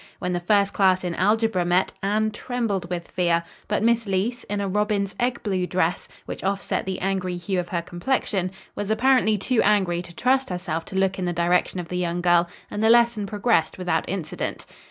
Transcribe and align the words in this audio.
When 0.17 0.33
the 0.33 0.39
first 0.39 0.73
class 0.73 1.03
in 1.03 1.13
algebra 1.13 1.63
met, 1.63 1.91
Anne 2.01 2.31
trembled 2.31 2.89
with 2.89 3.11
fear, 3.11 3.43
but 3.67 3.83
Miss 3.83 4.07
Leece, 4.07 4.43
in 4.45 4.59
a 4.59 4.67
robin's 4.67 5.13
egg 5.19 5.43
blue 5.43 5.67
dress, 5.67 6.07
which 6.25 6.43
offset 6.43 6.87
the 6.87 6.97
angry 7.01 7.37
hue 7.37 7.59
of 7.59 7.69
her 7.69 7.83
complexion, 7.83 8.49
was 8.75 8.89
apparently 8.89 9.37
too 9.37 9.61
angry 9.61 10.01
to 10.01 10.15
trust 10.15 10.49
herself 10.49 10.85
to 10.85 10.95
look 10.95 11.19
in 11.19 11.25
the 11.25 11.33
direction 11.33 11.79
of 11.79 11.89
the 11.89 11.97
young 11.97 12.19
girl 12.19 12.49
and 12.71 12.83
the 12.83 12.89
lesson 12.89 13.27
progressed 13.27 13.77
without 13.77 14.09
incident. 14.09 14.65